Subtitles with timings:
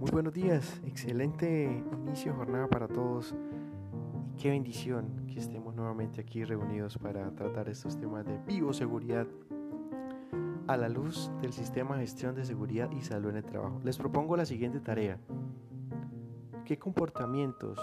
[0.00, 3.34] muy buenos días, excelente inicio de jornada para todos
[4.30, 9.26] y qué bendición que estemos nuevamente aquí reunidos para tratar estos temas de bioseguridad
[10.68, 13.78] a la luz del sistema de gestión de seguridad y salud en el trabajo.
[13.84, 15.18] Les propongo la siguiente tarea.
[16.64, 17.78] ¿Qué comportamientos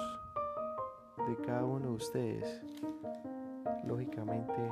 [1.27, 2.62] de cada uno de ustedes
[3.86, 4.72] lógicamente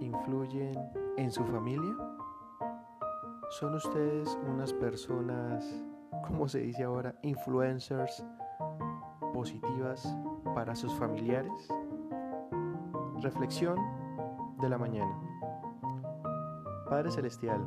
[0.00, 0.78] influyen
[1.18, 2.07] en su familia?
[3.50, 5.64] ¿Son ustedes unas personas,
[6.26, 8.22] como se dice ahora, influencers
[9.32, 10.06] positivas
[10.54, 11.68] para sus familiares?
[13.22, 13.78] Reflexión
[14.60, 15.18] de la mañana.
[16.90, 17.66] Padre Celestial,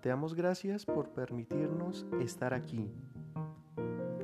[0.00, 2.90] te damos gracias por permitirnos estar aquí,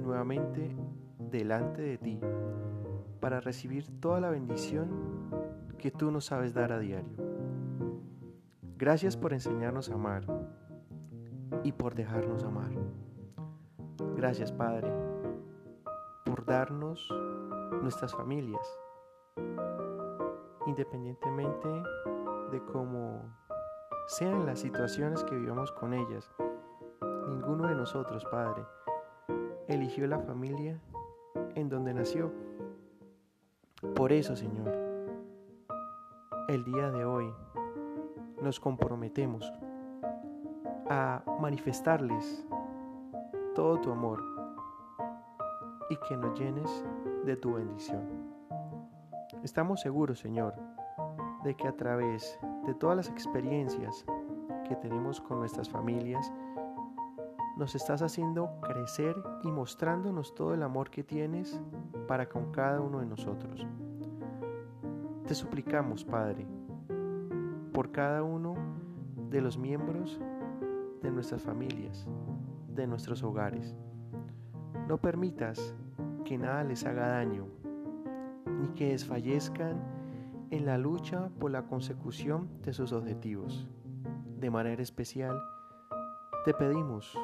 [0.01, 0.75] nuevamente
[1.19, 2.21] delante de ti,
[3.21, 4.89] para recibir toda la bendición
[5.79, 7.26] que tú nos sabes dar a diario.
[8.79, 10.27] Gracias por enseñarnos a amar
[11.63, 12.71] y por dejarnos amar.
[14.17, 14.93] Gracias Padre
[16.27, 17.09] por darnos
[17.81, 18.61] nuestras familias,
[20.67, 21.69] independientemente
[22.53, 23.23] de cómo
[24.09, 26.31] sean las situaciones que vivamos con ellas.
[27.29, 28.63] Ninguno de nosotros, Padre,
[29.69, 30.79] eligió la familia
[31.55, 32.31] en donde nació.
[33.95, 34.71] Por eso, Señor,
[36.49, 37.33] el día de hoy
[38.41, 39.53] nos comprometemos
[40.89, 42.47] a manifestarles
[43.55, 44.23] todo tu amor
[45.91, 46.85] y que nos llenes
[47.25, 48.03] de tu bendición.
[49.43, 50.55] Estamos seguros, Señor,
[51.45, 54.05] de que a través de todas las experiencias
[54.69, 56.33] que tenemos con nuestras familias,
[57.57, 61.61] nos estás haciendo crecer y mostrándonos todo el amor que tienes
[62.07, 63.67] para con cada uno de nosotros.
[65.27, 66.47] Te suplicamos, Padre,
[67.77, 68.55] por cada uno
[69.29, 70.19] de los miembros
[71.03, 72.09] de nuestras familias,
[72.75, 73.77] de nuestros hogares.
[74.89, 75.75] No permitas
[76.25, 77.45] que nada les haga daño,
[78.47, 79.77] ni que desfallezcan
[80.49, 83.69] en la lucha por la consecución de sus objetivos.
[84.41, 85.39] De manera especial,
[86.47, 87.15] te pedimos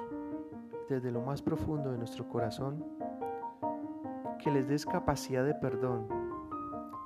[0.90, 2.84] desde lo más profundo de nuestro corazón
[4.38, 6.08] que les des capacidad de perdón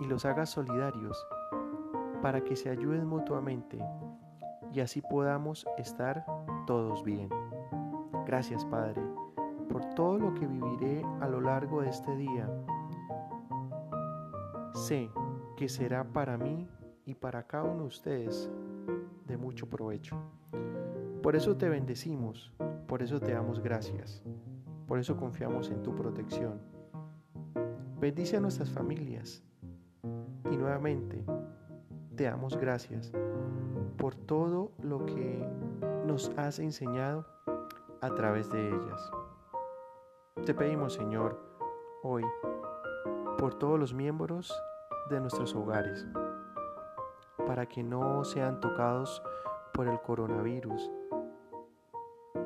[0.00, 1.16] y los hagas solidarios
[2.26, 3.78] para que se ayuden mutuamente
[4.72, 6.26] y así podamos estar
[6.66, 7.28] todos bien.
[8.26, 9.00] Gracias Padre
[9.70, 12.50] por todo lo que viviré a lo largo de este día.
[14.74, 15.08] Sé
[15.56, 16.66] que será para mí
[17.04, 18.50] y para cada uno de ustedes
[19.28, 20.20] de mucho provecho.
[21.22, 22.52] Por eso te bendecimos,
[22.88, 24.20] por eso te damos gracias,
[24.88, 26.60] por eso confiamos en tu protección.
[28.00, 29.44] Bendice a nuestras familias
[30.50, 31.24] y nuevamente
[32.16, 33.12] te damos gracias
[33.98, 35.46] por todo lo que
[36.06, 37.26] nos has enseñado
[38.00, 39.10] a través de ellas.
[40.46, 41.38] Te pedimos, Señor,
[42.02, 42.24] hoy,
[43.36, 44.54] por todos los miembros
[45.10, 46.06] de nuestros hogares,
[47.46, 49.22] para que no sean tocados
[49.74, 50.90] por el coronavirus,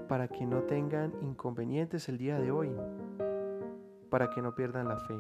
[0.09, 2.77] para que no tengan inconvenientes el día de hoy,
[4.11, 5.15] para que no pierdan la fe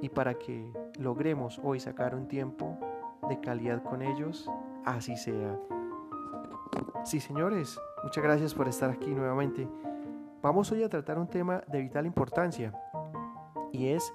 [0.00, 2.78] y para que logremos hoy sacar un tiempo
[3.28, 4.50] de calidad con ellos,
[4.84, 5.58] así sea.
[7.04, 9.68] Sí, señores, muchas gracias por estar aquí nuevamente.
[10.42, 12.72] Vamos hoy a tratar un tema de vital importancia
[13.72, 14.12] y es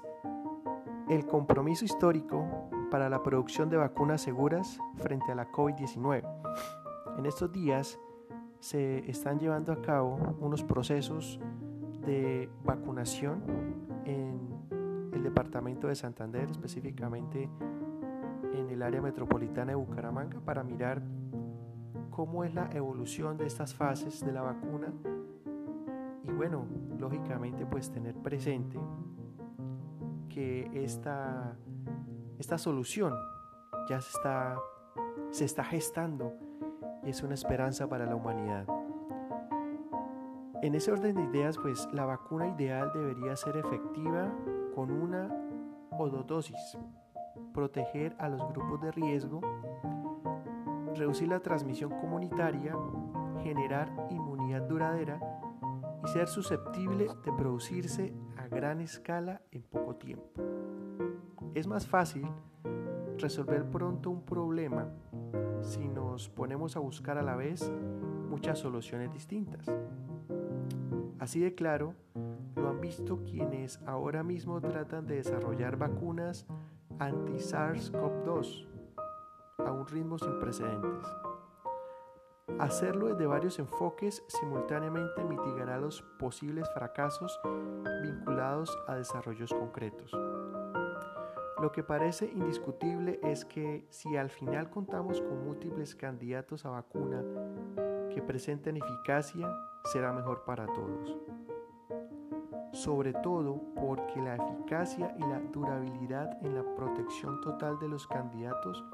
[1.08, 2.46] el compromiso histórico
[2.90, 6.22] para la producción de vacunas seguras frente a la COVID-19.
[7.18, 7.98] En estos días
[8.60, 11.40] se están llevando a cabo unos procesos
[12.04, 13.42] de vacunación
[14.04, 14.38] en
[15.12, 17.48] el departamento de Santander, específicamente
[18.58, 21.02] en el área metropolitana de Bucaramanga para mirar
[22.10, 24.92] cómo es la evolución de estas fases de la vacuna
[26.24, 26.66] y bueno,
[26.98, 28.78] lógicamente pues tener presente
[30.28, 31.56] que esta,
[32.38, 33.14] esta solución
[33.88, 34.58] ya se está,
[35.30, 36.34] se está gestando
[37.04, 38.66] y es una esperanza para la humanidad.
[40.60, 44.28] En ese orden de ideas, pues la vacuna ideal debería ser efectiva
[44.74, 45.28] con una
[45.96, 46.76] o dos dosis
[47.52, 49.40] proteger a los grupos de riesgo,
[50.94, 52.74] reducir la transmisión comunitaria,
[53.42, 55.20] generar inmunidad duradera
[56.04, 60.28] y ser susceptible de producirse a gran escala en poco tiempo.
[61.54, 62.26] Es más fácil
[63.18, 64.88] resolver pronto un problema
[65.60, 67.70] si nos ponemos a buscar a la vez
[68.28, 69.66] muchas soluciones distintas.
[71.18, 71.94] Así de claro,
[72.56, 76.46] lo han visto quienes ahora mismo tratan de desarrollar vacunas
[76.98, 78.66] anti-SARS-CoV-2
[79.58, 81.06] a un ritmo sin precedentes.
[82.58, 87.38] Hacerlo desde varios enfoques simultáneamente mitigará los posibles fracasos
[88.02, 90.12] vinculados a desarrollos concretos.
[91.60, 97.22] Lo que parece indiscutible es que si al final contamos con múltiples candidatos a vacuna
[98.14, 99.48] que presenten eficacia,
[99.84, 101.16] será mejor para todos.
[102.72, 108.84] Sobre todo porque la eficacia y la durabilidad en la protección total de los candidatos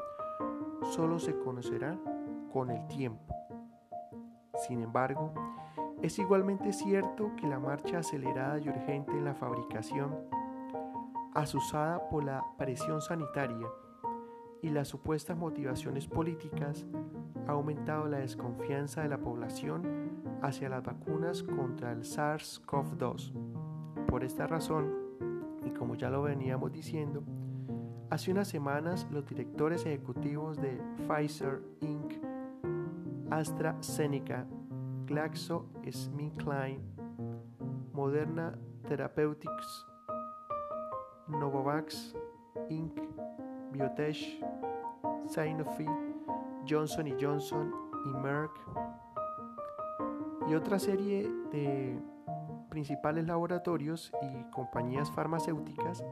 [0.92, 2.00] solo se conocerán
[2.52, 3.34] con el tiempo.
[4.66, 5.32] Sin embargo,
[6.02, 10.14] es igualmente cierto que la marcha acelerada y urgente en la fabricación,
[11.34, 13.66] asusada por la presión sanitaria
[14.64, 16.86] y las supuestas motivaciones políticas,
[17.46, 19.82] ha aumentado la desconfianza de la población
[20.40, 23.32] hacia las vacunas contra el SARS-CoV-2.
[24.06, 24.90] Por esta razón,
[25.66, 27.22] y como ya lo veníamos diciendo,
[28.08, 32.14] hace unas semanas los directores ejecutivos de Pfizer Inc.,
[33.30, 34.46] AstraZeneca,
[35.04, 36.80] GlaxoSmithKline,
[37.92, 38.58] Moderna
[38.88, 39.86] Therapeutics,
[41.28, 42.14] Novavax
[42.70, 43.13] Inc.,
[43.74, 44.40] Biotech,
[45.26, 45.86] Sanofi,
[46.68, 47.74] Johnson Johnson
[48.06, 48.52] y Merck
[50.48, 51.98] y otra serie de
[52.68, 56.04] principales laboratorios y compañías farmacéuticas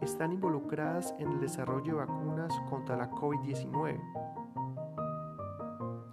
[0.00, 4.00] están involucradas en el desarrollo de vacunas contra la COVID-19.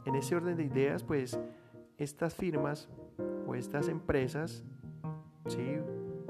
[0.05, 1.39] En ese orden de ideas, pues
[1.97, 2.89] estas firmas
[3.47, 4.65] o estas empresas
[5.47, 5.77] ¿sí?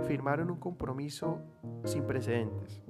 [0.06, 1.40] firmaron un compromiso
[1.86, 2.84] sin precedentes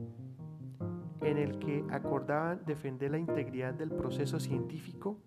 [1.29, 5.19] en el que acordaban defender la integridad del proceso científico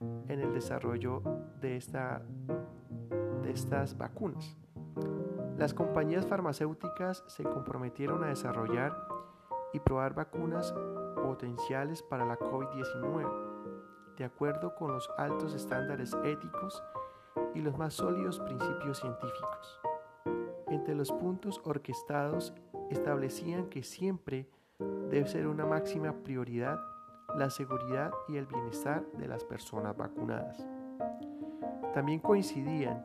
[0.00, 1.22] en el desarrollo
[1.60, 2.22] de, esta,
[3.42, 4.56] de estas vacunas.
[5.56, 8.96] Las compañías farmacéuticas se comprometieron a desarrollar
[9.72, 10.74] y probar vacunas
[11.22, 16.82] potenciales para la COVID-19, de acuerdo con los altos estándares éticos
[17.54, 19.80] y los más sólidos principios científicos.
[20.68, 22.52] Entre los puntos orquestados
[22.90, 24.48] establecían que siempre
[25.10, 26.78] debe ser una máxima prioridad
[27.36, 30.64] la seguridad y el bienestar de las personas vacunadas.
[31.92, 33.04] También coincidían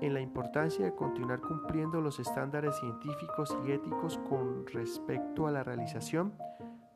[0.00, 5.62] en la importancia de continuar cumpliendo los estándares científicos y éticos con respecto a la
[5.62, 6.34] realización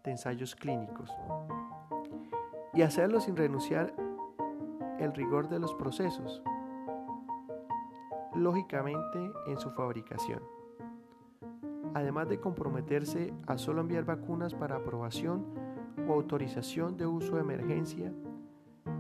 [0.05, 1.11] de ensayos clínicos
[2.75, 3.95] y hacerlo sin renunciar
[4.99, 6.43] el rigor de los procesos,
[8.35, 10.58] lógicamente en su fabricación.
[11.95, 15.47] Además de comprometerse a solo enviar vacunas para aprobación
[16.09, 18.13] o autorización de uso de emergencia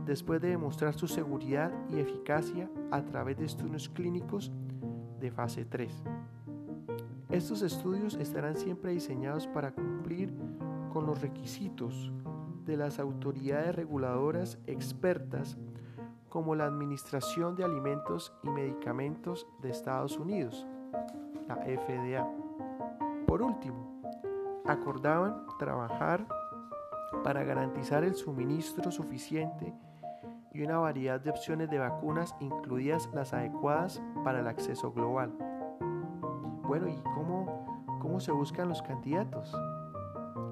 [0.04, 4.50] después de demostrar su seguridad y eficacia a través de estudios clínicos
[5.20, 5.92] de fase 3.
[7.30, 10.32] Estos estudios estarán siempre diseñados para cumplir
[10.92, 12.10] con los requisitos
[12.64, 15.58] de las autoridades reguladoras expertas
[16.28, 20.66] como la Administración de Alimentos y Medicamentos de Estados Unidos,
[21.46, 22.37] la FDA.
[23.38, 24.02] Por último,
[24.66, 26.26] acordaban trabajar
[27.22, 29.72] para garantizar el suministro suficiente
[30.52, 35.32] y una variedad de opciones de vacunas, incluidas las adecuadas para el acceso global.
[36.66, 39.56] Bueno, ¿y cómo, cómo se buscan los candidatos?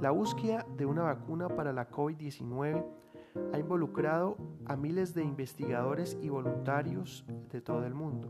[0.00, 2.87] La búsqueda de una vacuna para la COVID-19
[3.52, 8.28] ha involucrado a miles de investigadores y voluntarios de todo el mundo.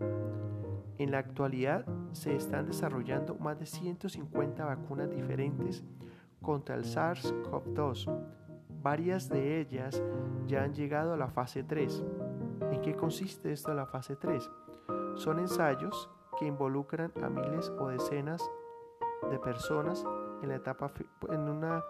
[0.98, 5.84] En la actualidad se están desarrollando más de 150 vacunas diferentes
[6.40, 8.06] contra el SARS-CoV-2.
[8.82, 10.02] Varias de ellas
[10.46, 12.02] ya han llegado a la fase 3.
[12.72, 14.50] ¿En qué consiste esto la fase 3?
[15.16, 18.42] Son ensayos que involucran a miles o decenas
[19.30, 20.04] de personas
[20.42, 20.92] en, la etapa,
[21.30, 21.82] en una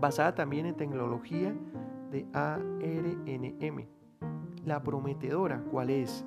[0.00, 1.54] basada también en tecnología
[2.32, 3.86] ARNM.
[4.64, 6.24] La prometedora, ¿cuál es?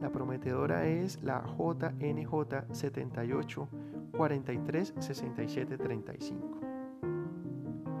[0.00, 3.68] La prometedora es la JNJ 78
[4.16, 6.60] 43 67 35.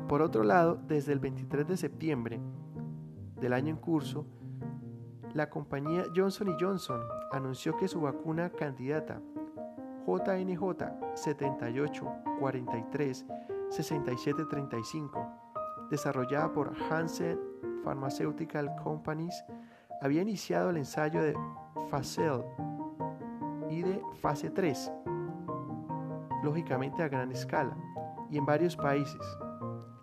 [0.08, 2.40] Por otro lado, desde el 23 de septiembre
[3.40, 4.26] del año en curso,
[5.32, 7.00] la compañía Johnson Johnson
[7.32, 9.20] anunció que su vacuna candidata
[10.06, 10.62] JNJ
[11.14, 13.26] 78 43
[13.70, 15.23] 67 35,
[15.90, 17.38] desarrollada por Hansen
[17.84, 19.44] Pharmaceutical Companies,
[20.00, 21.36] había iniciado el ensayo de
[21.90, 22.22] fase
[23.70, 24.92] y de fase 3,
[26.42, 27.76] lógicamente a gran escala,
[28.30, 29.20] y en varios países.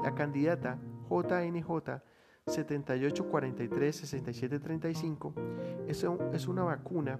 [0.04, 2.02] La candidata JNJ
[2.46, 5.34] 7843-6735
[5.88, 7.20] es, es una vacuna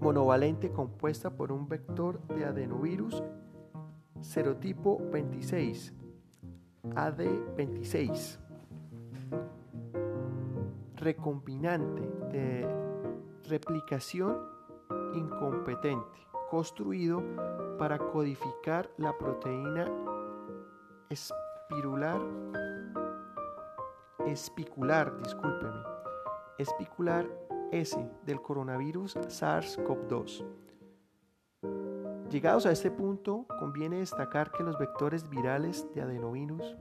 [0.00, 3.20] monovalente compuesta por un vector de adenovirus
[4.20, 5.92] serotipo 26,
[6.84, 8.38] AD26,
[10.96, 12.68] recombinante de
[13.48, 14.38] replicación
[15.14, 16.06] incompetente,
[16.50, 17.22] construido
[17.78, 19.86] para codificar la proteína
[21.10, 22.20] espirular,
[24.26, 25.82] espicular, discúlpeme,
[26.58, 27.26] espicular
[27.72, 30.44] S del coronavirus SARS-CoV-2.
[32.30, 36.76] Llegados a este punto, conviene destacar que los vectores virales de adenovirus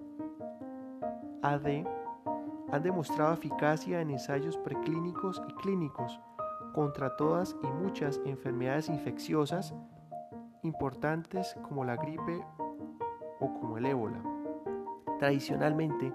[1.42, 1.86] AD
[2.70, 6.20] han demostrado eficacia en ensayos preclínicos y clínicos
[6.74, 9.74] contra todas y muchas enfermedades infecciosas
[10.64, 12.44] importantes como la gripe
[13.40, 14.22] o como el ébola.
[15.18, 16.14] Tradicionalmente,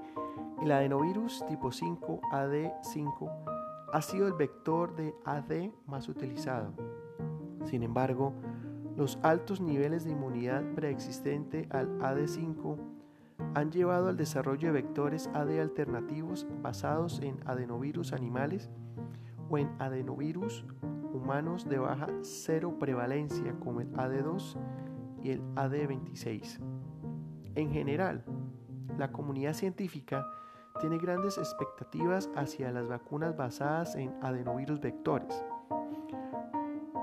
[0.61, 3.31] el adenovirus tipo 5 AD5
[3.95, 6.75] ha sido el vector de AD más utilizado.
[7.65, 8.35] Sin embargo,
[8.97, 12.79] los altos niveles de inmunidad preexistente al AD5
[13.55, 18.71] han llevado al desarrollo de vectores AD alternativos basados en adenovirus animales
[19.49, 20.65] o en adenovirus
[21.13, 24.57] humanos de baja cero prevalencia como el AD2
[25.23, 26.59] y el AD26.
[27.55, 28.25] En general,
[28.99, 30.27] la comunidad científica
[30.81, 35.45] tiene grandes expectativas hacia las vacunas basadas en adenovirus vectores,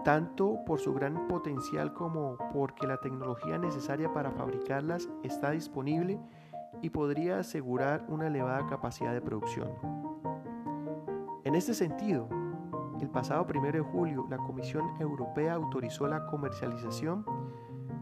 [0.03, 6.19] tanto por su gran potencial como porque la tecnología necesaria para fabricarlas está disponible
[6.81, 9.69] y podría asegurar una elevada capacidad de producción.
[11.43, 12.29] En este sentido,
[13.01, 17.25] el pasado 1 de julio, la Comisión Europea autorizó la comercialización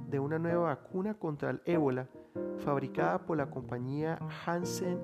[0.10, 2.08] de una nueva vacuna contra el ébola
[2.58, 5.00] fabricada por la compañía Hansen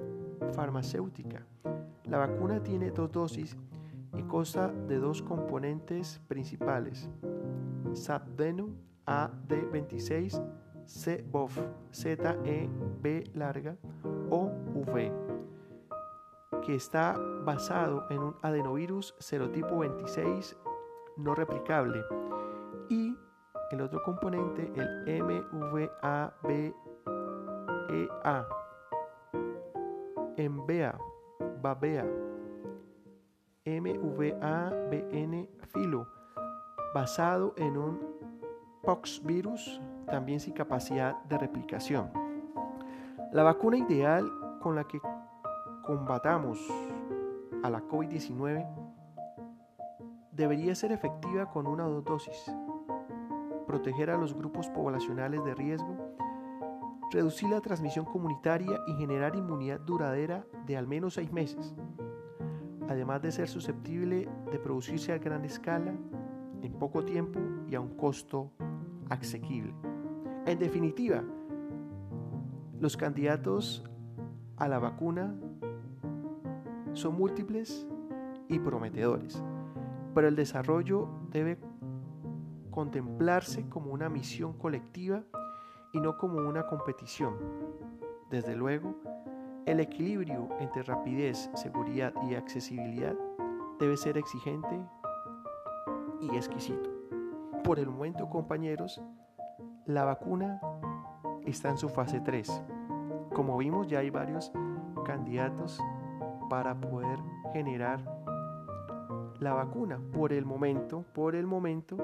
[0.54, 1.46] Farmacéutica.
[2.06, 3.58] La vacuna tiene dos dosis
[4.16, 7.10] y consta de dos componentes principales,
[7.94, 10.42] Sabdenu AD26
[10.86, 11.60] CBOF
[11.94, 13.78] ZEB larga
[14.30, 15.12] o V,
[16.66, 20.58] que está basado en un adenovirus serotipo 26
[21.18, 22.04] no replicable.
[22.90, 23.16] Y
[23.72, 26.74] el otro componente, el MVAB
[27.90, 28.48] EA.
[30.38, 30.98] Envea,
[31.62, 32.06] babea,
[33.66, 36.06] MVABN filo,
[36.94, 38.00] basado en un
[38.84, 42.12] poxvirus también sin capacidad de replicación.
[43.32, 44.30] La vacuna ideal
[44.60, 45.00] con la que
[45.82, 46.60] combatamos
[47.64, 48.68] a la COVID-19
[50.34, 52.52] debería ser efectiva con una o dos dosis,
[53.66, 56.16] proteger a los grupos poblacionales de riesgo,
[57.12, 61.74] reducir la transmisión comunitaria y generar inmunidad duradera de al menos seis meses,
[62.90, 65.94] además de ser susceptible de producirse a gran escala,
[66.62, 68.52] en poco tiempo y a un costo
[69.10, 69.74] asequible.
[70.46, 71.24] En definitiva,
[72.80, 73.84] los candidatos
[74.58, 75.36] a la vacuna
[76.94, 77.88] son múltiples
[78.48, 79.44] y prometedores,
[80.14, 81.58] pero el desarrollo debe
[82.72, 85.24] contemplarse como una misión colectiva
[85.94, 87.36] y no como una competición.
[88.30, 88.96] Desde luego,
[89.66, 93.16] el equilibrio entre rapidez, seguridad y accesibilidad
[93.80, 94.80] debe ser exigente
[96.20, 96.90] y exquisito.
[97.64, 99.02] Por el momento, compañeros,
[99.86, 100.60] la vacuna
[101.46, 102.64] está en su fase 3.
[103.34, 104.52] Como vimos, ya hay varios
[105.06, 105.80] candidatos
[106.50, 107.20] para poder
[107.54, 108.00] generar
[109.40, 110.00] la vacuna.
[110.14, 111.98] Por el momento, por el momento,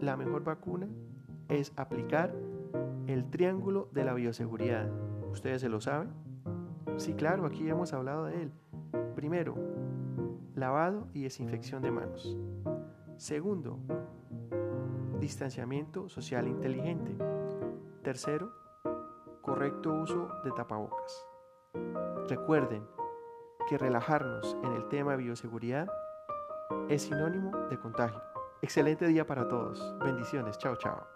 [0.00, 0.88] la mejor vacuna
[1.48, 2.34] es aplicar
[3.06, 4.90] el triángulo de la bioseguridad.
[5.30, 6.25] ¿Ustedes se lo saben?
[6.96, 8.52] Sí, claro, aquí hemos hablado de él.
[9.14, 9.54] Primero,
[10.54, 12.36] lavado y desinfección de manos.
[13.16, 13.78] Segundo,
[15.20, 17.16] distanciamiento social inteligente.
[18.02, 18.52] Tercero,
[19.42, 21.26] correcto uso de tapabocas.
[22.28, 22.84] Recuerden
[23.68, 25.88] que relajarnos en el tema de bioseguridad
[26.88, 28.20] es sinónimo de contagio.
[28.62, 29.96] Excelente día para todos.
[29.98, 30.56] Bendiciones.
[30.58, 31.15] Chao, chao.